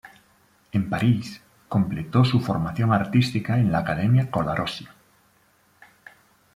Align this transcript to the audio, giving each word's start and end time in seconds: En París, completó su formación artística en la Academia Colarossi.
En 0.71 0.89
París, 0.89 1.43
completó 1.69 2.25
su 2.25 2.39
formación 2.39 2.91
artística 2.91 3.59
en 3.59 3.71
la 3.71 3.77
Academia 3.77 4.31
Colarossi. 4.31 4.87